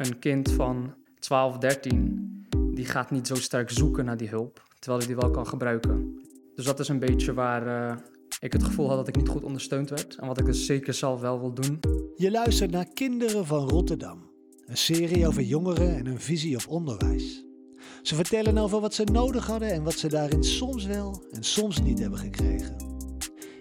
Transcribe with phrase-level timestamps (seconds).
[0.00, 4.98] een kind van 12, 13, die gaat niet zo sterk zoeken naar die hulp, terwijl
[4.98, 6.20] hij die wel kan gebruiken.
[6.54, 7.96] Dus dat is een beetje waar uh,
[8.40, 10.94] ik het gevoel had dat ik niet goed ondersteund werd en wat ik dus zeker
[10.94, 11.80] zelf wel wil doen.
[12.16, 14.30] Je luistert naar Kinderen van Rotterdam,
[14.66, 17.44] een serie over jongeren en hun visie op onderwijs.
[18.02, 21.82] Ze vertellen over wat ze nodig hadden en wat ze daarin soms wel en soms
[21.82, 22.89] niet hebben gekregen.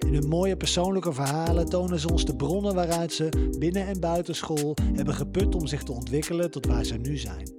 [0.05, 4.35] In hun mooie persoonlijke verhalen tonen ze ons de bronnen waaruit ze binnen en buiten
[4.35, 7.51] school hebben geput om zich te ontwikkelen tot waar ze nu zijn.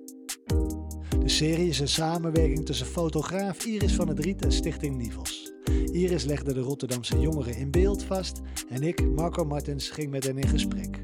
[1.20, 5.52] De serie is een samenwerking tussen fotograaf Iris van het Riet en Stichting Nivels.
[5.92, 10.38] Iris legde de Rotterdamse jongeren in beeld vast en ik, Marco Martens, ging met hen
[10.38, 11.00] in gesprek.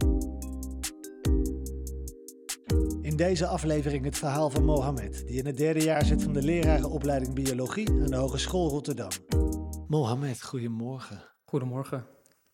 [3.01, 6.43] In deze aflevering het verhaal van Mohamed, die in het derde jaar zit van de
[6.43, 9.11] lerarenopleiding Biologie aan de Hogeschool Rotterdam.
[9.89, 11.23] Mohamed, goedemorgen.
[11.45, 12.07] Goedemorgen.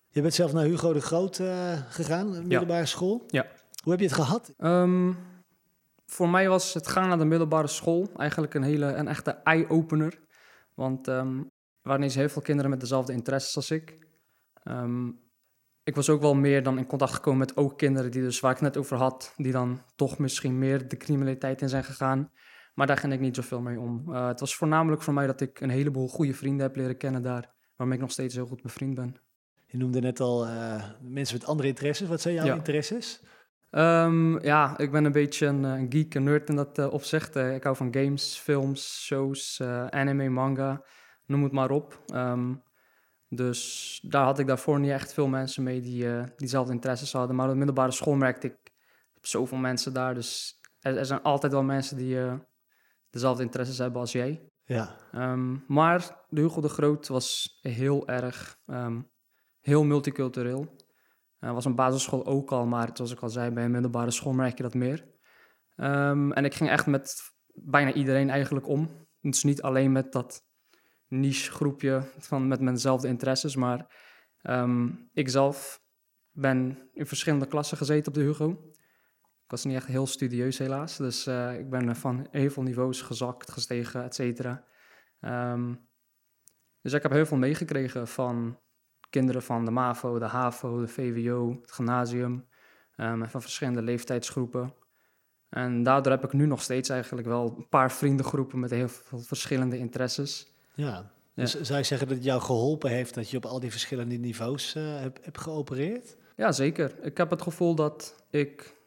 [0.08, 3.24] Je bent zelf naar Hugo de Groot uh, gegaan, middelbare school.
[3.26, 3.46] Ja.
[3.82, 4.54] Hoe heb je het gehad?
[4.58, 5.16] Um,
[6.06, 10.20] voor mij was het gaan naar de middelbare school eigenlijk een hele een echte eye-opener.
[10.74, 11.48] Want um, er
[11.82, 14.06] waren ineens heel veel kinderen met dezelfde interesses als ik.
[14.64, 15.20] Um,
[15.82, 18.52] ik was ook wel meer dan in contact gekomen met ook kinderen die dus waar
[18.52, 22.30] ik het net over had, die dan toch misschien meer de criminaliteit in zijn gegaan.
[22.74, 24.04] Maar daar ging ik niet zoveel mee om.
[24.08, 27.22] Uh, het was voornamelijk voor mij dat ik een heleboel goede vrienden heb leren kennen
[27.22, 29.16] daar waarmee ik nog steeds heel goed bevriend ben.
[29.66, 32.08] Je noemde net al uh, mensen met andere interesses.
[32.08, 33.22] Wat zijn jouw interesses?
[33.70, 37.36] Um, ja, ik ben een beetje een, een geek, een nerd in dat uh, opzicht.
[37.36, 40.84] Ik hou van games, films, shows, anime, manga,
[41.26, 42.02] noem het maar op.
[42.14, 42.62] Um,
[43.28, 47.36] dus daar had ik daarvoor niet echt veel mensen mee die diezelfde interesses hadden.
[47.36, 48.56] Maar op de middelbare school merkte ik,
[49.20, 50.14] zoveel mensen daar.
[50.14, 52.18] Dus er, er zijn altijd wel mensen die
[53.12, 54.48] dezelfde interesses hebben als jij.
[54.64, 54.96] Ja.
[55.14, 59.10] Um, maar de Hugo de Groot was heel erg, um,
[59.60, 60.76] heel multicultureel.
[61.40, 64.32] Uh, was een basisschool ook al, maar zoals ik al zei, bij een middelbare school
[64.32, 65.10] merk je dat meer.
[65.76, 67.20] Um, en ik ging echt met
[67.54, 69.08] bijna iedereen eigenlijk om.
[69.20, 70.42] Dus niet alleen met dat
[71.08, 73.94] niche groepje van met mijnzelfde interesses, maar
[75.12, 75.80] ik zelf
[76.30, 78.71] ben in verschillende klassen gezeten op de Hugo.
[79.52, 83.50] Was niet echt heel studieus helaas, dus uh, ik ben van heel veel niveaus gezakt,
[83.50, 84.64] gestegen, et cetera.
[85.20, 85.88] Um,
[86.80, 88.58] dus ik heb heel veel meegekregen van
[89.10, 92.48] kinderen van de MAVO, de HAVO, de VWO, het gymnasium,
[92.96, 94.74] um, van verschillende leeftijdsgroepen.
[95.48, 99.18] En daardoor heb ik nu nog steeds eigenlijk wel een paar vriendengroepen met heel veel
[99.18, 100.52] verschillende interesses.
[100.74, 103.70] Ja, dus zou je zeggen dat het jou geholpen heeft dat je op al die
[103.70, 106.16] verschillende niveaus uh, hebt heb geopereerd?
[106.36, 107.04] Ja, zeker.
[107.04, 108.80] Ik heb het gevoel dat ik...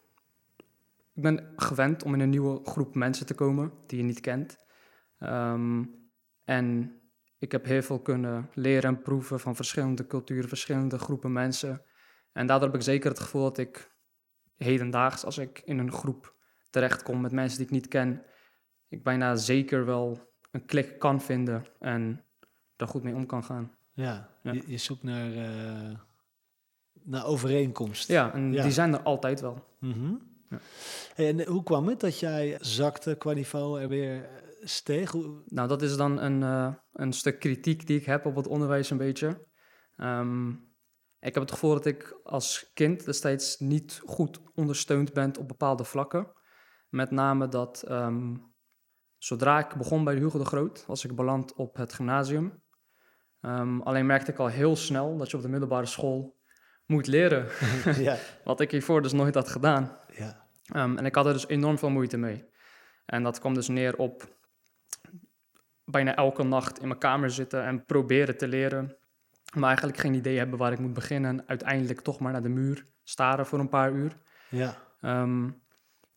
[1.16, 4.58] Ik ben gewend om in een nieuwe groep mensen te komen die je niet kent.
[5.20, 6.10] Um,
[6.44, 7.00] en
[7.38, 11.82] ik heb heel veel kunnen leren en proeven van verschillende culturen, verschillende groepen mensen.
[12.32, 13.92] En daardoor heb ik zeker het gevoel dat ik
[14.58, 16.36] hedendaags, als ik in een groep
[16.70, 18.24] terechtkom met mensen die ik niet ken,
[18.88, 22.24] ik bijna zeker wel een klik kan vinden en
[22.76, 23.72] daar goed mee om kan gaan.
[23.94, 25.98] Ja, Je, je, zoekt naar, uh,
[26.94, 28.08] naar overeenkomst.
[28.08, 29.78] Ja, en die zijn er altijd wel.
[29.80, 30.60] Mm ja.
[31.16, 34.30] En hoe kwam het dat jij zakte qua niveau en weer
[34.62, 35.14] steeg?
[35.46, 38.90] Nou, dat is dan een, uh, een stuk kritiek die ik heb op het onderwijs
[38.90, 39.48] een beetje.
[39.98, 40.74] Um,
[41.20, 45.84] ik heb het gevoel dat ik als kind destijds niet goed ondersteund ben op bepaalde
[45.84, 46.32] vlakken.
[46.90, 48.54] Met name dat um,
[49.18, 52.64] zodra ik begon bij de Hugo de Groot, was ik beland op het gymnasium.
[53.42, 56.36] Um, alleen merkte ik al heel snel dat je op de middelbare school
[56.86, 57.48] moet leren.
[58.08, 58.18] ja.
[58.44, 59.98] Wat ik hiervoor dus nooit had gedaan.
[60.12, 60.48] Ja.
[60.76, 62.46] Um, en ik had er dus enorm veel moeite mee.
[63.06, 64.36] En dat kwam dus neer op
[65.86, 68.98] bijna elke nacht in mijn kamer zitten en proberen te leren.
[69.54, 71.40] Maar eigenlijk geen idee hebben waar ik moet beginnen.
[71.40, 74.18] En uiteindelijk toch maar naar de muur staren voor een paar uur.
[74.50, 74.78] Ja.
[75.02, 75.64] Um,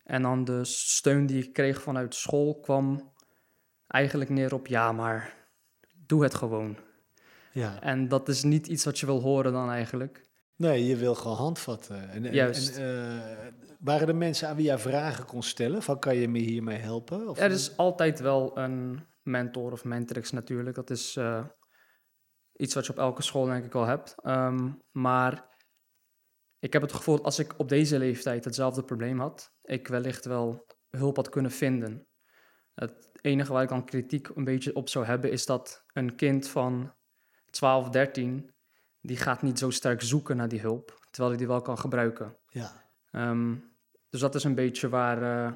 [0.05, 3.13] en dan de steun die ik kreeg vanuit school kwam
[3.87, 4.67] eigenlijk neer op...
[4.67, 5.35] ja, maar
[6.07, 6.79] doe het gewoon.
[7.53, 7.81] Ja.
[7.81, 10.28] En dat is niet iets wat je wil horen dan eigenlijk.
[10.59, 12.11] Nee, je wil gewoon handvatten.
[12.11, 12.77] En, Juist.
[12.77, 15.83] En, uh, waren er mensen aan wie jij vragen kon stellen?
[15.83, 17.29] Van kan je me hiermee helpen?
[17.29, 20.77] Of er is altijd wel een mentor of mentrix natuurlijk.
[20.77, 21.45] Dat is uh,
[22.53, 24.15] iets wat je op elke school denk ik al hebt.
[24.25, 25.57] Um, maar
[26.59, 30.25] ik heb het gevoel dat als ik op deze leeftijd hetzelfde probleem had, ik wellicht
[30.25, 32.07] wel hulp had kunnen vinden.
[32.75, 36.49] Het enige waar ik dan kritiek een beetje op zou hebben, is dat een kind
[36.49, 36.95] van
[37.51, 38.55] 12, 13,
[39.01, 42.37] die gaat niet zo sterk zoeken naar die hulp, terwijl hij die wel kan gebruiken.
[42.49, 42.85] Ja.
[43.13, 43.73] Um,
[44.11, 45.53] dus dat is een beetje waar, uh,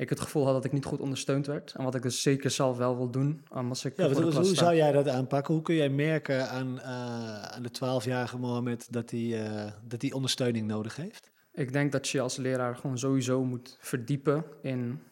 [0.00, 1.72] ik het gevoel had dat ik niet goed ondersteund werd.
[1.72, 3.44] En wat ik dus zeker zelf wel wil doen.
[3.48, 5.54] Als ik ja, wat, hoe zou jij dat aanpakken?
[5.54, 10.66] Hoe kun jij merken aan, uh, aan de 12-jarige Mohammed dat hij uh, dat ondersteuning
[10.66, 11.30] nodig heeft?
[11.52, 15.02] Ik denk dat je als leraar gewoon sowieso moet verdiepen in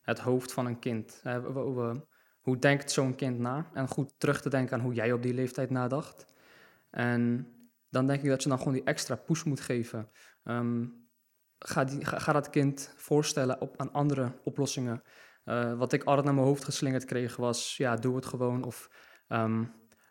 [0.00, 1.20] het hoofd van een kind.
[1.22, 1.94] Eh,
[2.40, 3.70] Hoe denkt zo'n kind na?
[3.74, 6.32] En goed terug te denken aan hoe jij op die leeftijd nadacht.
[6.94, 7.48] En
[7.88, 10.10] dan denk ik dat je dan gewoon die extra push moet geven.
[10.42, 10.86] Ehm,
[11.58, 15.02] ga, die, ga, ga dat kind voorstellen op, aan andere oplossingen.
[15.44, 18.64] Eh, wat ik altijd naar mijn hoofd geslingerd kreeg was, ja, doe het gewoon.
[18.64, 18.90] Of
[19.28, 19.64] ehm,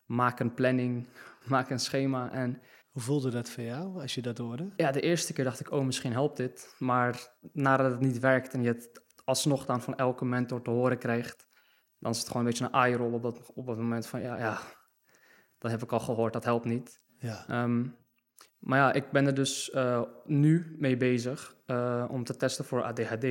[0.06, 1.08] maak een planning,
[1.48, 2.32] maak een schema.
[2.32, 4.74] En Hoe voelde dat voor jou als je dat hoorde?
[4.76, 6.76] ja, de eerste keer dacht ik, oh, misschien helpt dit.
[6.80, 10.98] Maar nadat het niet werkt en je het alsnog dan van elke mentor te horen
[10.98, 11.48] krijgt,
[12.00, 14.38] dan is het gewoon een beetje een eye-roll op dat, op dat moment van, ja,
[14.38, 14.60] ja,
[15.64, 17.02] dat heb ik al gehoord, dat helpt niet.
[17.18, 17.46] Ja.
[17.48, 17.88] Ehm,
[18.60, 22.84] maar ja, ik ben er dus eh, nu mee bezig eh, om te testen voor
[22.84, 23.26] ADHD.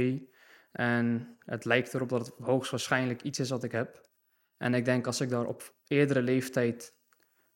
[0.73, 4.09] En het lijkt erop dat het hoogstwaarschijnlijk iets is wat ik heb.
[4.57, 6.95] En ik denk als ik daar op eerdere leeftijd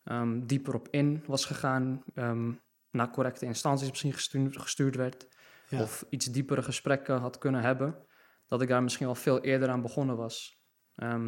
[0.03, 2.51] ehm, dieper op in was gegaan, ehm,
[2.91, 5.27] naar correcte instanties misschien gestuurd, gestuurd werd,
[5.69, 5.81] Ja.
[5.81, 8.05] of iets diepere gesprekken had kunnen hebben,
[8.47, 10.61] dat ik daar misschien wel veel eerder aan begonnen was.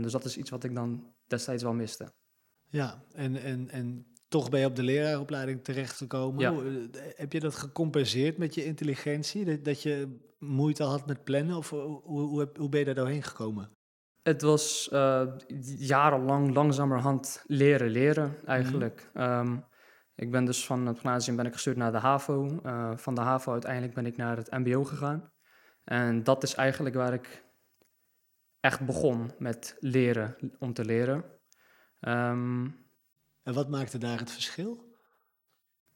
[0.02, 2.14] Dus dat is iets wat ik dan destijds wel miste.
[2.70, 6.40] Ja, en, en, en toch ben je op de leraaropleiding terechtgekomen.
[6.40, 6.54] Ja.
[6.54, 9.46] Hoe, eh, Heb je dat gecompenseerd met je intelligentie?
[9.46, 11.58] Dat, dat je moeite had met plannen?
[11.58, 13.70] Of hoe, hoe, hoe ben je daar doorheen gekomen?
[14.24, 15.28] Het was eh,
[15.78, 19.10] jarenlang langzamerhand leren leren eigenlijk.
[19.14, 19.58] Ehm,
[20.16, 22.60] ik ben dus van het gymnasium ben ik gestuurd naar de HAVO.
[22.64, 25.32] Eh, van de HAVO uiteindelijk ben ik naar het MBO gegaan.
[25.84, 27.44] En dat is eigenlijk waar ik
[28.60, 31.39] echt begon met leren om te leren.
[32.00, 32.68] Ehm,
[33.44, 34.88] En wat maakte daar het verschil?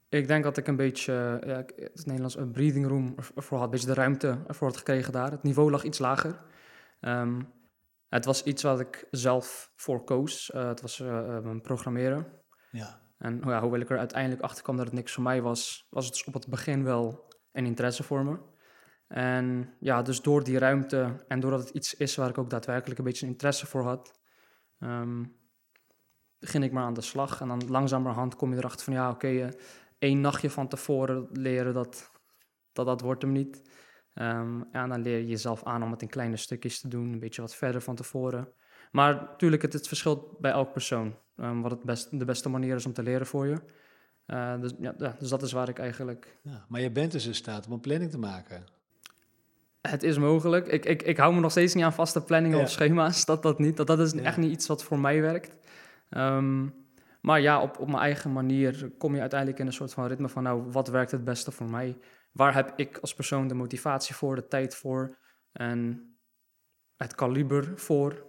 [0.09, 3.65] ik denk dat ik een beetje, ja, ik- het Nederlands, een breathing room ervoor had,
[3.65, 5.31] een beetje de ruimte ervoor had gekregen daar.
[5.31, 6.39] Het niveau lag iets lager.
[6.99, 7.41] Ehm,
[8.09, 10.51] het was iets wat ik zelf voor koos.
[10.51, 12.27] Eh, het was eh, eh, programmeren.
[12.71, 15.87] Ja, En ja, hoewel ik er uiteindelijk achter kwam dat het niks voor mij was,
[15.89, 18.37] was het dus op het begin wel een interesse voor me.
[19.07, 22.99] En ja, dus door die ruimte en doordat het iets is waar ik ook daadwerkelijk
[22.99, 24.19] een beetje een interesse voor had,
[24.79, 25.25] ehm,
[26.43, 27.41] begin ik maar aan de slag.
[27.41, 29.47] En dan langzamerhand kom je erachter van ja, oké, eh,
[29.99, 32.11] één nachtje van tevoren leren, dat
[32.73, 33.61] dat, dat wordt hem niet.
[34.13, 37.19] Ehm, en dan leer je jezelf aan om het in kleine stukjes te doen, een
[37.19, 38.47] beetje wat verder van tevoren.
[38.91, 41.15] Maar natuurlijk, het, het verschilt bij elk persoon.
[41.37, 43.57] ehm, wat het best, de beste manier is om te leren voor je.
[44.25, 46.37] Eh, dus, ja, ja, dus dat is waar ik eigenlijk...
[46.41, 46.65] ja.
[46.67, 48.63] Maar je bent dus in staat om een planning te maken.
[49.81, 50.67] Het is mogelijk.
[50.67, 53.25] Ik, ik, ik hou me nog steeds niet aan vaste planningen of schema's.
[53.25, 53.77] Dat, dat, niet.
[53.77, 55.57] dat, dat is echt niet iets wat voor mij werkt.
[56.13, 56.67] Ehm,
[57.21, 60.29] maar ja, op, op mijn eigen manier kom je uiteindelijk in een soort van ritme
[60.29, 60.43] van...
[60.43, 61.97] nou, wat werkt het beste voor mij?
[62.31, 65.17] Waar heb ik als persoon de motivatie voor, de tijd voor...
[65.51, 66.07] en
[66.97, 68.25] het kaliber voor?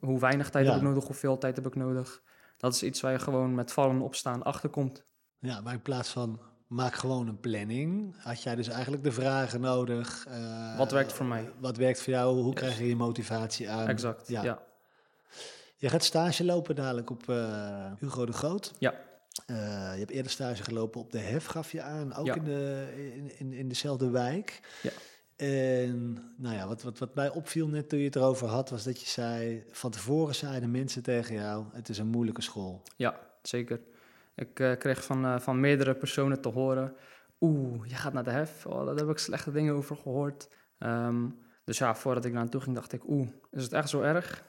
[0.00, 0.70] Hoe weinig tijd Ja.
[0.72, 2.22] heb ik nodig, hoeveel tijd heb ik nodig?
[2.56, 5.04] Dat is iets waar je gewoon met vallen en opstaan achterkomt.
[5.38, 9.60] Ja, maar in plaats van maak gewoon een planning, had jij dus eigenlijk de vragen
[9.60, 10.26] nodig.
[10.28, 11.50] eh, Wat werkt voor mij?
[11.60, 12.36] Wat werkt voor jou?
[12.40, 12.54] Hoe Yes.
[12.60, 13.88] krijg je je motivatie aan?
[13.88, 14.42] Exact, ja.
[14.42, 14.62] ja.
[15.80, 18.72] Je gaat stage lopen dadelijk op eh, Hugo de Groot.
[18.78, 18.94] Ja.
[19.46, 19.56] Eh,
[19.92, 22.34] je hebt eerder stage gelopen op de Hef, gaf je aan, ook Ja.
[22.34, 24.60] in, de, in, in, in dezelfde wijk.
[24.82, 24.90] Ja.
[25.36, 28.84] En nou ja, wat, wat, wat mij opviel net toen je het erover had, was
[28.84, 32.82] dat je zei, van tevoren zeiden mensen tegen jou, het is een moeilijke school.
[32.96, 33.80] Ja, zeker.
[34.34, 36.94] Ik eh, kreeg van, van meerdere personen te horen...
[37.40, 38.66] Oeh, je gaat naar de hef.
[38.66, 40.48] Oh, daar heb ik slechte dingen over gehoord.
[40.78, 41.28] Ehm,
[41.64, 43.08] dus ja, voordat ik naartoe ging, dacht ik...
[43.08, 44.44] Oeh, is het echt zo erg?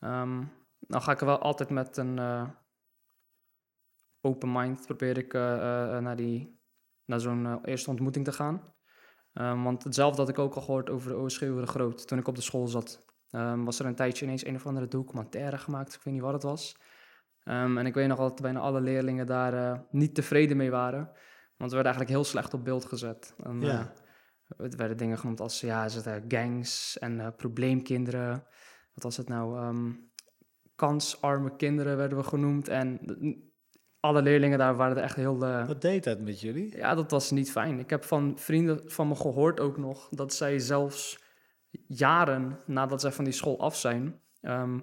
[0.00, 0.42] Ehm
[0.78, 2.48] nou ga ik wel altijd met een eh,
[4.20, 4.86] open mind...
[4.86, 6.60] probeer ik eh, eh, naar, die,
[7.04, 8.62] naar zo'n eerste ontmoeting te gaan.
[9.32, 12.08] Ehm, want hetzelfde had ik ook al gehoord over de Oosterschreeuwen de Groot...
[12.08, 13.04] toen ik op de school zat.
[13.30, 15.94] Ehm, was er een tijdje ineens een of andere documentaire gemaakt.
[15.94, 16.76] Ik weet niet wat het was.
[17.42, 21.04] Ehm, en ik weet nog dat bijna alle leerlingen daar niet tevreden mee waren.
[21.56, 23.34] Want we werden eigenlijk heel slecht op beeld gezet.
[23.42, 23.92] En, Ja.
[24.56, 28.44] het werden dingen genoemd als ja, ze gangs en probleemkinderen.
[28.94, 29.74] Wat was het nou?
[30.78, 32.68] Kansarme kinderen werden we genoemd.
[32.68, 33.00] En
[34.00, 35.42] alle leerlingen daar waren er echt heel...
[35.44, 36.76] eh, Wat deed dat met jullie?
[36.76, 37.78] ja, dat was niet fijn.
[37.78, 41.18] Ik heb van vrienden van me gehoord ook nog dat zij zelfs
[41.86, 44.78] jaren nadat zij van die school af zijn, ehm,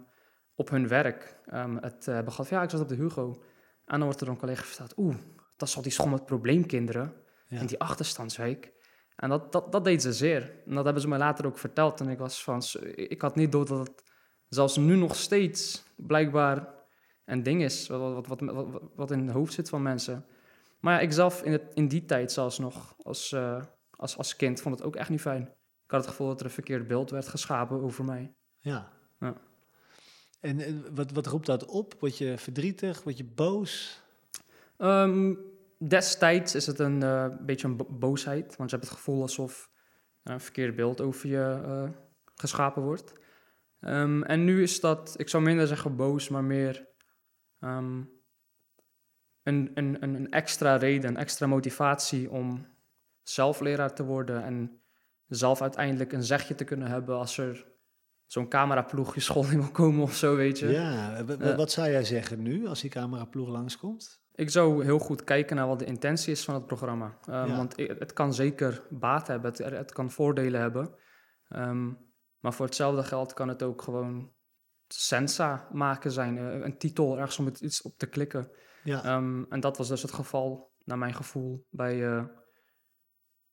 [0.56, 2.34] op hun werk ehm, het uh, gehad.
[2.48, 3.44] van, Ja, ik zat op de Hugo.
[3.86, 5.16] En dan wordt er een collega verteld, oeh,
[5.58, 7.14] dat is al die school met probleemkinderen
[7.48, 7.60] Ja.
[7.60, 8.74] in die achterstandswijk.
[9.16, 10.42] En dat, dat, dat deed ze zeer.
[10.66, 12.00] En dat hebben ze me later ook verteld.
[12.00, 12.62] En ik was van,
[12.96, 14.04] ik had niet door dat het
[14.50, 16.74] zelfs nu nog steeds blijkbaar
[17.26, 20.26] een ding is, wat, wat, wat, wat, in het hoofd zit van mensen.
[20.80, 24.36] Maar ja, ik zelf in, het, in die tijd zelfs nog, als, eh, als, als
[24.36, 25.42] kind, vond het ook echt niet fijn.
[25.86, 28.34] Ik had het gevoel dat er een verkeerd beeld werd geschapen over mij.
[28.60, 28.92] Ja.
[29.20, 29.36] Ja.
[30.40, 31.96] En, en wat, wat roept dat op?
[32.00, 33.04] Word je verdrietig?
[33.04, 34.02] Word je boos?
[34.78, 35.34] Ehm,
[35.78, 39.70] destijds is het een eh, beetje een bo- boosheid, want je hebt het gevoel alsof
[40.24, 41.90] er een verkeerd beeld over je eh,
[42.36, 43.14] geschapen wordt.
[43.86, 46.88] Ehm, en nu is dat, ik zou minder zeggen boos, maar meer
[47.60, 48.04] ehm,
[49.44, 52.68] een, een, een, extra reden, een extra motivatie om
[53.22, 54.82] zelf leraar te worden en
[55.28, 57.68] zelf uiteindelijk een zegje te kunnen hebben als er
[58.26, 60.68] zo'n cameraploeg je school in wil komen of zo, weet je.
[60.68, 61.56] Ja, Ja.
[61.56, 64.24] wat zou jij zeggen nu als die cameraploeg langskomt?
[64.32, 67.18] Ik zou heel goed kijken naar wat de intentie is van het programma.
[67.28, 67.56] Ehm, Ja.
[67.56, 70.96] Want i- het kan zeker baat hebben, het, het kan voordelen hebben.
[71.50, 71.94] Ehm,
[72.46, 74.32] maar voor hetzelfde geld kan het ook gewoon
[74.88, 76.38] sensa maken zijn.
[76.38, 78.50] eh, een titel ergens om iets op te klikken.
[78.84, 82.24] Ja, Ehm, en dat was dus het geval, naar mijn gevoel, bij eh,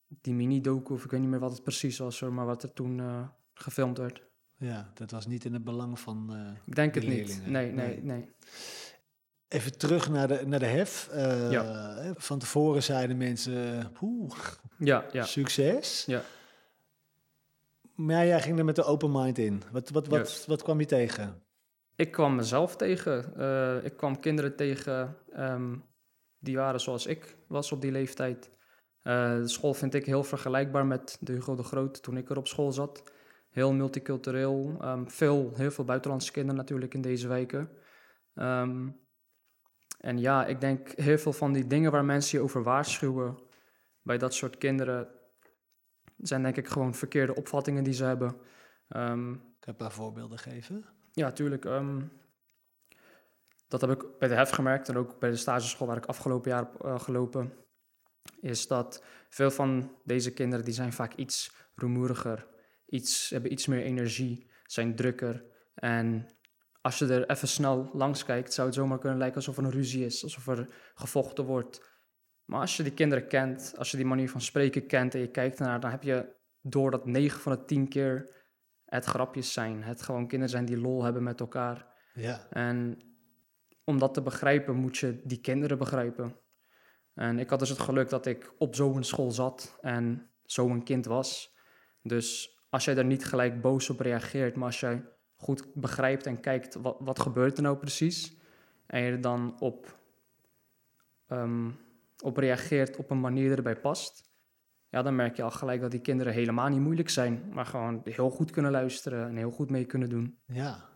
[0.06, 0.92] die mini-doku.
[0.94, 3.28] Of ik weet niet meer wat het precies was, hoor, maar wat er toen eh,
[3.54, 4.22] gefilmd werd.
[4.56, 6.34] ja, dat was niet in het belang van...
[6.34, 7.46] eh, Ik denk De het niet.
[7.46, 8.02] Nee, nee, nee.
[8.02, 8.30] nee.
[9.48, 11.08] Even terug naar de, naar de hef.
[11.50, 12.14] Ja.
[12.16, 14.36] Van tevoren zeiden mensen, poeh,
[14.78, 15.24] Ja, ja.
[15.24, 16.04] succes.
[16.06, 16.22] Ja.
[17.94, 19.62] Maar jij ging er met de open mind in.
[19.72, 21.42] Wat, wat, wat, wat kwam je tegen?
[21.96, 23.36] Ik kwam mezelf tegen.
[23.36, 25.76] Eh, ik kwam kinderen tegen ehm,
[26.38, 28.50] die waren zoals ik was op die leeftijd.
[29.02, 32.36] Eh, de school vind ik heel vergelijkbaar met de Hugo de Groot toen ik er
[32.36, 33.02] op school zat.
[33.50, 34.76] Heel multicultureel.
[34.80, 37.70] ehm, veel, heel veel buitenlandse kinderen natuurlijk in deze wijken.
[38.34, 38.88] Ehm,
[39.98, 43.38] en ja, ik denk heel veel van die dingen waar mensen je over waarschuwen
[44.02, 45.08] bij dat soort kinderen
[46.22, 48.36] zijn denk ik gewoon verkeerde opvattingen die ze hebben.
[48.88, 50.84] Ehm, Kan je een paar voorbeelden geven?
[51.12, 51.64] ja, tuurlijk.
[51.64, 52.02] ehm,
[53.68, 56.50] dat heb ik bij de HEF gemerkt en ook bij de stageschool waar ik afgelopen
[56.50, 57.52] jaar heb eh, gelopen.
[58.40, 62.46] Is dat veel van deze kinderen die zijn vaak iets rumoeriger,
[62.86, 65.44] iets, hebben iets meer energie, zijn drukker.
[65.74, 66.26] En
[66.80, 69.70] als je er even snel langs kijkt, zou het zomaar kunnen lijken alsof er een
[69.70, 71.91] ruzie is, alsof er gevochten wordt.
[72.52, 75.30] Maar als je die kinderen kent, als je die manier van spreken kent en je
[75.30, 78.28] kijkt ernaar, dan heb je door dat 9 van de 10 keer
[78.84, 79.82] het grapjes zijn.
[79.82, 81.86] Het gewoon kinderen zijn die lol hebben met elkaar.
[82.14, 82.98] Ja, En
[83.84, 86.36] om dat te begrijpen, moet je die kinderen begrijpen.
[87.14, 91.04] En ik had dus het geluk dat ik op zo'n school zat en zo'n kind
[91.04, 91.56] was.
[92.02, 95.04] Dus als jij daar niet gelijk boos op reageert, maar als jij
[95.36, 98.36] goed begrijpt en kijkt wat, wat gebeurt er nou precies,
[98.86, 99.98] en je er dan op,
[101.26, 101.70] ehm,
[102.22, 104.30] op reageert op een manier die erbij past,
[104.88, 108.00] ja, dan merk je al gelijk dat die kinderen helemaal niet moeilijk zijn, maar gewoon
[108.04, 110.38] heel goed kunnen luisteren en heel goed mee kunnen doen.
[110.46, 110.90] ja.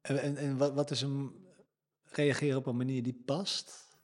[0.00, 1.32] En, en, en wat, wat is een
[2.04, 3.96] reageren op een manier die past?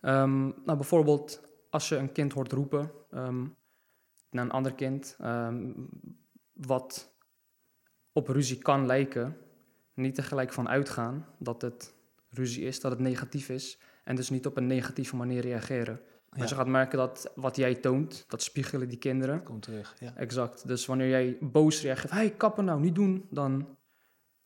[0.00, 3.46] Ehm, nou, bijvoorbeeld als je een kind hoort roepen ehm,
[4.30, 5.72] naar een ander kind, ehm,
[6.52, 7.14] wat
[8.12, 9.36] op ruzie kan lijken,
[9.94, 11.94] niet er gelijk van uitgaan dat het
[12.30, 16.00] ruzie is, dat het negatief is, en dus niet op een negatieve manier reageren.
[16.32, 19.42] Ja, Want je gaat merken dat wat jij toont, dat spiegelen die kinderen.
[19.42, 19.94] kom terug.
[19.98, 20.14] Ja.
[20.16, 20.66] Exact.
[20.68, 23.52] Dus wanneer jij boos reageert, hey, kappen nou, niet doen, dan,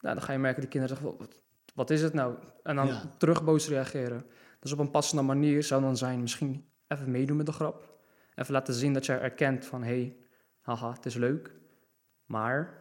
[0.00, 1.42] nou, dan ga je merken, die kinderen zeggen, wat,
[1.74, 2.34] wat is het nou?
[2.62, 3.02] En dan Ja.
[3.18, 4.24] terug boos reageren.
[4.60, 7.94] Dus op een passende manier zou dan zijn, misschien even meedoen met de grap.
[8.34, 10.16] Even laten zien dat jij erkent van, hey,
[10.60, 11.52] haha, het is leuk,
[12.24, 12.78] maar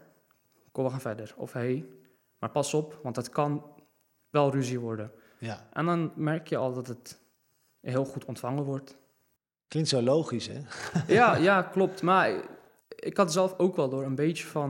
[0.71, 1.33] kom, we gaan verder.
[1.37, 1.85] Of hey,
[2.39, 3.65] maar pas op, want het kan
[4.29, 5.11] wel ruzie worden.
[5.39, 5.67] ja.
[5.73, 7.23] En dan merk je al dat het
[7.91, 8.97] heel goed ontvangen wordt.
[9.67, 10.59] Klinkt zo logisch, hè?
[11.13, 12.01] Ja, ja, klopt.
[12.01, 12.29] Maar
[12.95, 14.69] ik- had zelf ook wel door een beetje van.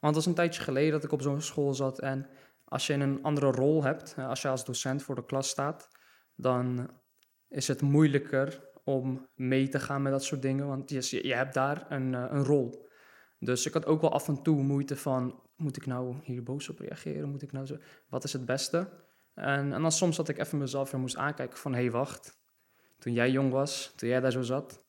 [0.00, 2.00] Want het was een tijdje geleden dat ik op zo'n school zat.
[2.00, 2.28] En
[2.64, 5.88] als je een andere rol hebt, als je als docent voor de klas staat,
[6.34, 6.90] dan
[7.48, 10.66] is het moeilijker om mee te gaan met dat soort dingen.
[10.66, 12.88] Want je, je hebt daar een, eh, een rol.
[13.38, 16.68] Dus ik had ook wel af en toe moeite van, moet ik nou hier boos
[16.68, 17.28] op reageren?
[17.30, 17.76] Moet ik nou zo,
[18.08, 18.88] wat is het beste?
[19.36, 22.38] En, en dan soms dat ik even mezelf weer moest aankijken van, hé, hey, wacht.
[22.98, 24.84] Toen jij jong was, toen jij daar zo zat,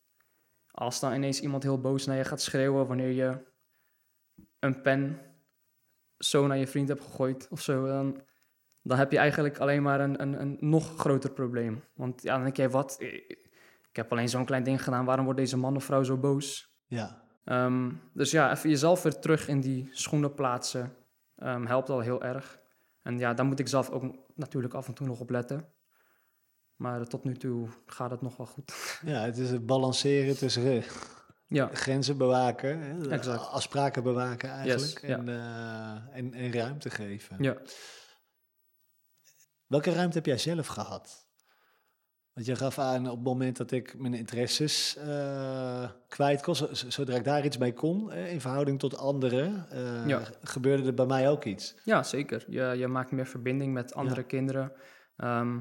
[0.70, 3.46] als dan ineens iemand heel boos naar je gaat schreeuwen wanneer je
[4.58, 5.20] een pen
[6.18, 8.22] zo naar je vriend hebt gegooid of zo, dan,
[8.82, 11.84] dan heb je eigenlijk alleen maar een, een, een nog groter probleem.
[11.94, 12.96] Want ja, dan denk jij, wat?
[13.90, 16.74] Ik heb alleen zo'n klein ding gedaan, waarom wordt deze man of vrouw zo boos?
[16.86, 17.22] Ja.
[17.44, 20.96] Ehm, dus ja, even jezelf weer terug in die schoenen plaatsen
[21.36, 22.60] ehm, helpt al heel erg.
[23.08, 25.68] En ja, daar moet ik zelf ook natuurlijk af en toe nog op letten.
[26.76, 28.72] Maar tot nu toe gaat het nog wel goed.
[29.12, 30.84] ja, het is het balanceren tussen eh,
[31.46, 33.46] Ja, grenzen bewaken, hè, Exact.
[33.46, 35.16] afspraken bewaken eigenlijk Yes, ja.
[35.16, 37.42] en, eh, en, en ruimte geven.
[37.42, 37.56] ja.
[39.66, 41.27] Welke ruimte heb jij zelf gehad?
[42.38, 46.74] Want je gaf aan op het moment dat ik mijn interesses eh, kwijt kon, zo-
[46.74, 49.66] zo- zodra ik daar iets bij kon, eh, in verhouding tot anderen,
[50.06, 50.22] Ja.
[50.42, 51.74] gebeurde er bij mij ook iets.
[51.84, 52.44] Ja, zeker.
[52.48, 54.26] Je, je maakt meer verbinding met andere Ja.
[54.26, 54.72] kinderen.
[55.16, 55.58] Ehm,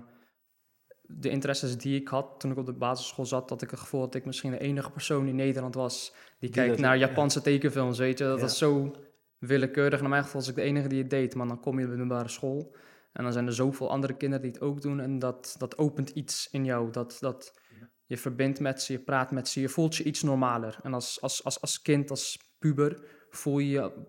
[1.02, 4.00] de interesses die ik had toen ik op de basisschool zat, dat ik het gevoel
[4.02, 7.08] dat ik misschien de enige persoon in Nederland was die, Die kijkt naar ja.
[7.08, 8.24] Japanse tekenfilms, weet je.
[8.24, 8.96] Dat was zo
[9.38, 10.00] willekeurig.
[10.00, 11.92] Naar mijn gevoel was ik de enige die het deed, maar dan kom je op
[11.92, 12.76] de middelbare school
[13.18, 16.10] en dan zijn er zoveel andere kinderen die het ook doen en dat, dat opent
[16.10, 16.92] iets in jou.
[16.92, 17.60] Dat, dat
[18.06, 20.80] je verbindt met ze, je praat met ze, je voelt je iets normaler.
[20.84, 24.06] En als, als, als, als kind, als puber, voel je je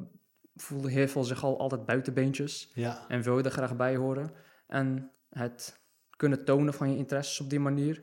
[0.54, 4.30] voelde heel veel zich al altijd buitenbeentjes Ja, en wil je er graag bij horen.
[4.66, 5.80] En het
[6.16, 8.02] kunnen tonen van je interesses op die manier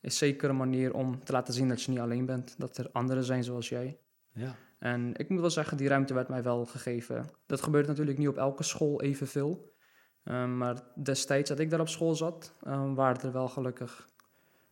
[0.00, 2.54] is zeker een manier om te laten zien dat je niet alleen bent.
[2.58, 4.00] Dat er anderen zijn zoals jij.
[4.32, 4.56] ja.
[4.78, 7.30] En ik moet wel zeggen, die ruimte werd mij wel gegeven.
[7.46, 9.72] Dat gebeurt natuurlijk niet op elke school evenveel.
[10.24, 14.08] Um, maar destijds dat ik daar op school zat, um, waren er wel gelukkig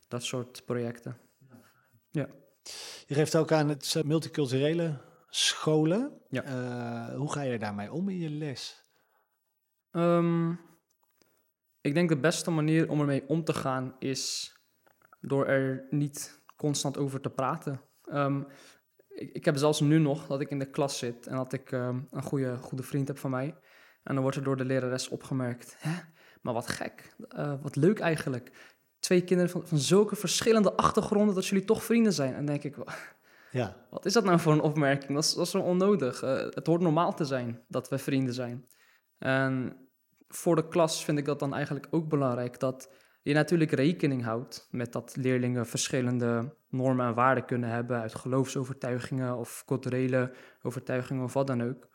[0.09, 1.17] dat soort projecten.
[3.07, 6.21] Je geeft ook aan het multiculturele scholen.
[6.29, 6.43] Ja.
[6.43, 8.85] Eh, hoe ga je daarmee om in je les?
[9.93, 10.61] Um,
[11.81, 14.53] ik denk de beste manier om ermee om te gaan is
[15.21, 17.81] door er niet constant over te praten.
[18.13, 18.47] Um,
[19.09, 21.73] ik, ik, heb zelfs nu nog dat ik in de klas zit en dat ik
[21.73, 23.55] um, een goede, goede vriend heb van mij.
[24.09, 25.77] En dan wordt er door de lerares opgemerkt.
[25.79, 25.99] Hè?
[26.43, 28.51] Maar wat gek, uh, wat leuk eigenlijk.
[28.99, 32.35] Twee kinderen van, van zulke verschillende achtergronden dat jullie toch vrienden zijn.
[32.35, 32.77] En denk ik,
[33.51, 33.77] ja.
[33.91, 35.15] wat is dat nou voor een opmerking?
[35.15, 36.23] Dat is, dat is zo onnodig.
[36.23, 38.67] Uh, het hoort normaal te zijn dat we vrienden zijn.
[39.19, 39.77] En
[40.29, 42.91] voor de klas vind ik dat dan eigenlijk ook belangrijk dat
[43.23, 49.37] je natuurlijk rekening houdt met dat leerlingen verschillende normen en waarden kunnen hebben uit geloofsovertuigingen
[49.37, 51.89] of culturele overtuigingen of wat dan ook.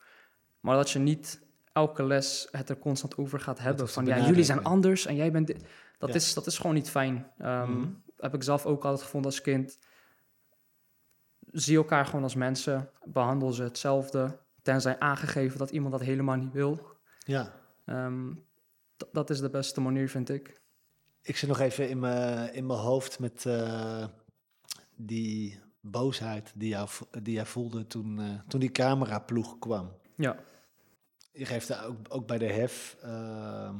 [0.60, 1.43] Maar dat je niet
[1.74, 5.30] elke les het er constant over gaat hebben van ja, jullie zijn anders en jij
[5.32, 5.64] bent dit.
[5.98, 6.14] Dat, ja.
[6.14, 7.14] is, dat is gewoon niet fijn.
[7.14, 8.02] Um, mm-hmm.
[8.16, 9.78] Heb ik zelf ook altijd gevonden als kind.
[11.50, 16.52] Zie elkaar gewoon als mensen, behandel ze hetzelfde, tenzij aangegeven dat iemand dat helemaal niet
[16.52, 16.96] wil.
[17.18, 17.52] Ja.
[17.86, 18.44] Um,
[19.12, 20.60] dat is de beste manier, vind ik.
[21.22, 24.06] Ik zit nog even in mijn in mijn hoofd met uh,
[24.96, 26.88] die boosheid die, jou,
[27.22, 29.92] die jij voelde toen, uh, toen die cameraploeg kwam.
[30.16, 30.36] Ja.
[31.36, 33.74] Je geeft daar ook, ook bij de hef, uh,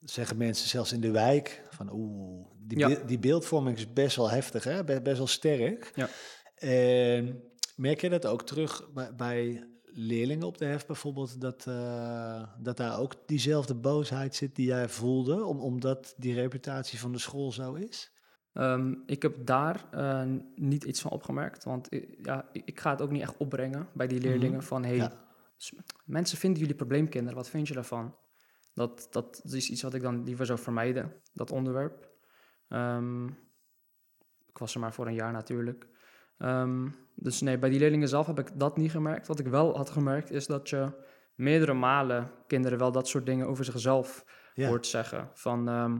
[0.00, 2.88] zeggen mensen zelfs in de wijk, van oeh, die, Ja.
[2.88, 4.84] be- die beeldvorming is best wel heftig, hè?
[4.84, 5.92] Be- best wel sterk.
[5.94, 6.08] Ja.
[6.54, 7.42] En
[7.76, 12.76] merk je dat ook terug bij, bij leerlingen op de hef bijvoorbeeld, dat, eh, dat
[12.76, 17.52] daar ook diezelfde boosheid zit die jij voelde, om, omdat die reputatie van de school
[17.52, 18.10] zo is?
[18.52, 20.22] Um, ik heb daar uh,
[20.54, 24.06] niet iets van opgemerkt, want ik, ja, ik, ga het ook niet echt opbrengen bij
[24.06, 25.24] die leerlingen van hey, Ja.
[26.04, 28.16] Mensen vinden jullie probleemkinderen, wat vind je daarvan?
[28.74, 32.10] Dat, dat is iets wat ik dan liever zou vermijden, dat onderwerp.
[32.68, 33.28] Um,
[34.48, 35.88] ik was er maar voor een jaar natuurlijk.
[36.38, 39.26] Um, dus nee, bij die leerlingen zelf heb ik dat niet gemerkt.
[39.26, 43.46] Wat ik wel had gemerkt is dat je meerdere malen kinderen wel dat soort dingen
[43.46, 44.68] over zichzelf Ja.
[44.68, 45.30] hoort zeggen.
[45.34, 45.98] Van, ehm,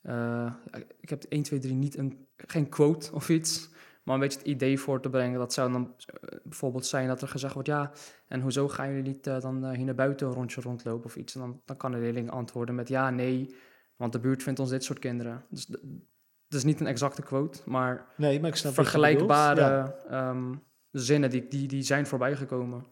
[0.00, 0.54] eh,
[1.00, 3.70] ik heb 1, 2, 3 niet een, geen quote of iets,
[4.02, 5.38] maar een beetje het idee voor te brengen.
[5.38, 7.90] Dat zou dan eh, bijvoorbeeld zijn dat er gezegd wordt, ja,
[8.28, 11.16] en hoezo gaan jullie niet eh, dan eh, hier naar buiten een rondje rondlopen of
[11.16, 11.34] iets?
[11.34, 13.54] En dan, dan kan de leerling antwoorden met ja, nee,
[13.96, 15.44] want de buurt vindt ons dit soort kinderen.
[15.48, 15.68] Dus d-
[16.46, 19.94] het is niet een exacte quote, maar Nee, vergelijkbare Ja.
[20.08, 20.54] ehm,
[20.90, 22.84] zinnen die, die, die zijn voorbijgekomen.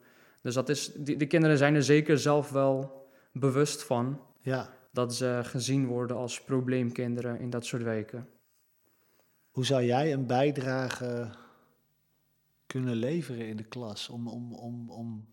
[0.42, 4.68] Dus dat is, die, de kinderen zijn er zeker zelf wel bewust van Ja.
[4.92, 8.28] dat ze gezien worden als probleemkinderen in dat soort wijken.
[9.58, 11.30] Hoe zou jij een bijdrage
[12.66, 14.08] kunnen leveren in de klas?
[14.08, 15.28] Om, om, om, om,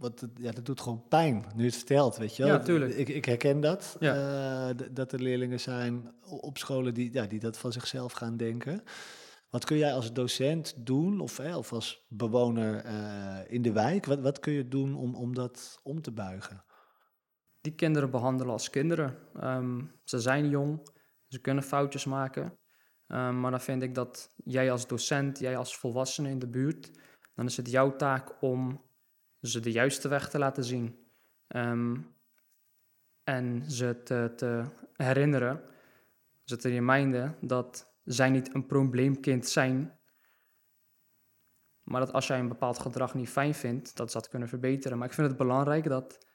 [0.00, 2.52] het, ja, dat doet gewoon pijn, nu het vertelt, weet je wel?
[2.52, 2.94] Ja, tuurlijk.
[2.94, 4.14] Ik, ik herken dat, Ja.
[4.68, 8.82] eh, dat er leerlingen zijn op scholen die, ja, die dat van zichzelf gaan denken.
[9.50, 14.20] Wat kun jij als docent doen, of, of als bewoner eh, in de wijk, wat,
[14.20, 16.64] wat kun je doen om, om dat om te buigen?
[17.60, 19.18] Die kinderen behandelen als kinderen.
[19.34, 20.88] Ehm, ze zijn jong,
[21.28, 22.56] ze kunnen foutjes maken.
[23.12, 26.90] Ehm, maar dan vind ik dat jij als docent, jij als volwassene in de buurt,
[27.34, 28.84] dan is het jouw taak om
[29.40, 31.06] ze de juiste weg te laten zien.
[31.46, 31.96] Ehm,
[33.24, 35.62] en ze te, herinneren,
[36.44, 39.98] ze te reminden dat zij niet een probleemkind zijn.
[41.82, 44.98] Maar dat als jij een bepaald gedrag niet fijn vindt, dat ze dat kunnen verbeteren.
[44.98, 46.26] Maar ik vind het belangrijk dat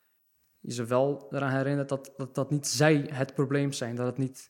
[0.59, 3.95] je ze wel eraan herinnert dat, dat, dat niet zij het probleem zijn.
[3.95, 4.49] Dat het niet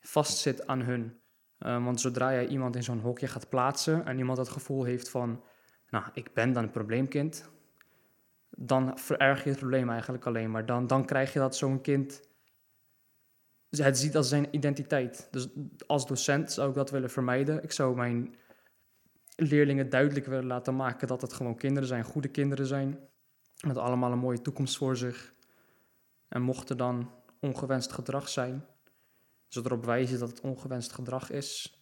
[0.00, 1.22] vastzit aan hun.
[1.64, 5.08] Eh, want zodra jij iemand in zo'n hokje gaat plaatsen en iemand het gevoel heeft
[5.08, 5.42] van,
[5.88, 7.50] nou, ik ben dan een probleemkind,
[8.50, 10.66] dan vererg je het probleem eigenlijk alleen maar.
[10.66, 12.20] Dan, dan krijg je dat zo'n kind
[13.68, 15.28] het ziet als zijn identiteit.
[15.30, 15.48] Dus
[15.86, 17.62] als docent zou ik dat willen vermijden.
[17.62, 18.34] Ik zou mijn
[19.36, 22.98] leerlingen duidelijk willen laten maken dat het gewoon kinderen zijn, goede kinderen zijn,
[23.66, 25.34] met allemaal een mooie toekomst voor zich.
[26.28, 28.66] En mocht er dan ongewenst gedrag zijn,
[29.54, 31.78] ze erop wijzen dat het ongewenst gedrag is.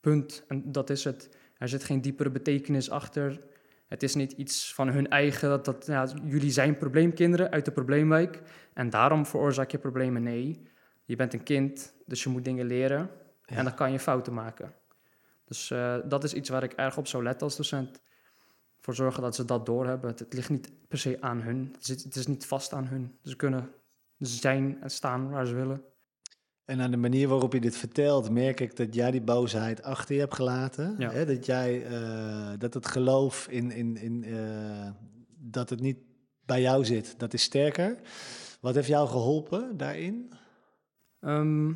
[0.00, 0.44] Punt.
[0.48, 1.28] En dat is het.
[1.58, 3.46] Er zit geen diepere betekenis achter.
[3.86, 7.72] Het is niet iets van hun eigen, dat, dat ja, jullie zijn probleemkinderen uit de
[7.72, 8.42] probleemwijk
[8.74, 10.22] en daarom veroorzaak je problemen.
[10.22, 10.68] Nee,
[11.04, 13.10] je bent een kind, dus je moet dingen leren
[13.44, 13.56] Ja.
[13.56, 14.74] en dan kan je fouten maken.
[15.44, 18.00] Dus eh, dat is iets waar ik erg op zou letten als docent.
[18.80, 20.10] Voor zorgen dat ze dat doorhebben.
[20.10, 21.68] Het, het ligt niet per se aan hun.
[21.74, 23.18] Het is, het is niet vast aan hun.
[23.22, 23.70] Ze kunnen
[24.18, 25.82] zijn en staan waar ze willen.
[26.68, 30.14] En aan de manier waarop je dit vertelt, merk ik dat jij die boosheid achter
[30.14, 30.94] je hebt gelaten.
[30.98, 31.10] Ja.
[31.10, 31.26] Hè?
[31.26, 34.90] Dat jij, eh, dat het geloof in, in, in eh,
[35.38, 35.98] dat het niet
[36.46, 37.96] bij jou zit, dat is sterker.
[38.60, 40.32] Wat heeft jou geholpen daarin?
[41.20, 41.72] Ehm,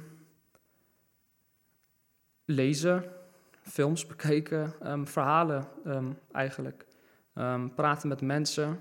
[2.45, 3.05] lezen,
[3.63, 6.87] films bekijken, ehm, verhalen ehm, eigenlijk.
[7.75, 8.81] Praten met mensen.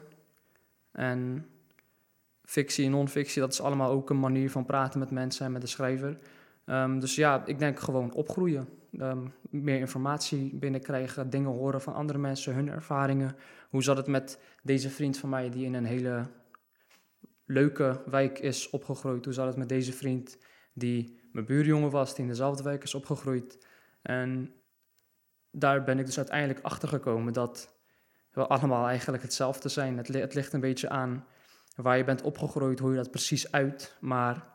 [0.92, 1.46] En
[2.52, 5.62] fictie en non-fictie, dat is allemaal ook een manier van praten met mensen en met
[5.62, 6.18] de schrijver.
[6.66, 8.68] Ehm, dus ja, ik denk gewoon opgroeien.
[8.98, 13.36] Ehm, meer informatie binnenkrijgen, dingen horen van andere mensen, hun ervaringen.
[13.70, 16.26] Hoe zat het met deze vriend van mij die in een hele
[17.46, 19.26] leuke wijk is opgegroeid?
[19.26, 20.38] Hoe zat het met deze vriend
[20.74, 23.68] die mijn buurjongen was, die in dezelfde wijk is opgegroeid?
[24.02, 24.54] En
[25.52, 27.76] daar ben ik dus uiteindelijk achter gekomen dat
[28.32, 29.98] we allemaal eigenlijk hetzelfde zijn.
[29.98, 31.26] Het, li- het ligt een beetje aan
[31.76, 33.98] waar je bent opgegroeid, hoe je dat precies uit.
[34.00, 34.52] Maar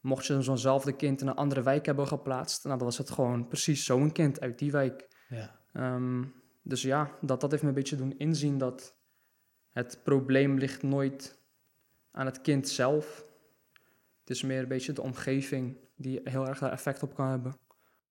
[0.00, 3.48] mocht je zo'nzelfde kind in een andere wijk hebben geplaatst, nou, dan was het gewoon
[3.48, 5.08] precies zo'n kind uit die wijk.
[5.28, 5.58] Ja.
[5.72, 6.24] Ehm,
[6.62, 8.94] dus ja, dat, dat heeft me een beetje doen inzien dat
[9.68, 11.38] het probleem ligt nooit
[12.10, 13.24] aan het kind zelf.
[14.20, 17.56] Het is meer een beetje de omgeving die heel erg daar effect op kan hebben.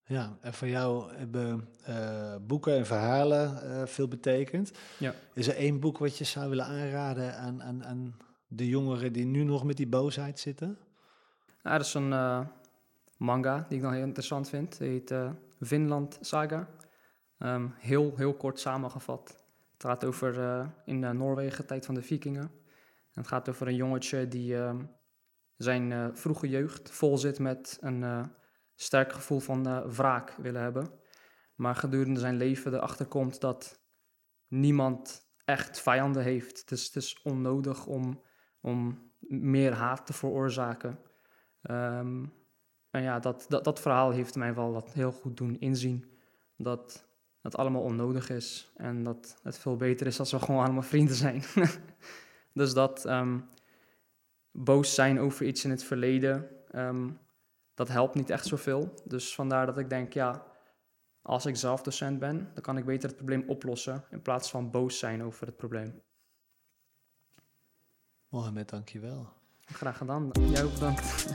[0.05, 4.71] Ja, en voor jou hebben eh, boeken en verhalen eh, veel betekend.
[4.97, 5.13] Ja.
[5.33, 8.15] Is er één boek wat je zou willen aanraden aan, aan, aan
[8.49, 10.77] de jongeren die nu nog met die boosheid zitten?
[11.63, 12.47] Nou, er is een eh,
[13.17, 14.77] manga die ik dan heel interessant vind.
[14.77, 16.69] Die heet eh, Vinland Saga.
[17.37, 19.43] Ehm, heel, heel kort samengevat.
[19.73, 22.51] Het gaat over eh, in Noorwegen, tijd van de vikingen.
[23.13, 24.83] En het gaat over een jongetje die ehm,
[25.57, 28.31] zijn vroege jeugd vol zit met een
[28.75, 30.91] sterk gevoel van wraak willen hebben.
[31.55, 33.79] Maar gedurende zijn leven erachter komt dat
[34.47, 36.71] niemand echt vijanden heeft.
[36.71, 38.21] Is, het is onnodig om,
[38.61, 40.99] om meer haat te veroorzaken.
[41.61, 42.25] Ehm,
[42.89, 46.05] en ja, dat, dat, dat verhaal heeft mij wel wat heel goed doen inzien.
[46.57, 47.07] Dat
[47.41, 48.71] het allemaal onnodig is.
[48.75, 51.43] En dat het veel beter is als we gewoon allemaal vrienden zijn.
[52.53, 53.39] dus dat ehm,
[54.51, 57.09] boos zijn over iets in het verleden, ehm,
[57.73, 58.93] dat helpt niet echt zoveel.
[59.05, 60.47] Dus vandaar dat ik denk, ja,
[61.21, 64.03] als ik zelf docent ben, dan kan ik beter het probleem oplossen.
[64.09, 66.01] In plaats van boos zijn over het probleem.
[68.29, 69.27] Mohamed, dankjewel.
[69.65, 70.29] Graag gedaan.
[70.51, 71.25] Jij ook bedankt.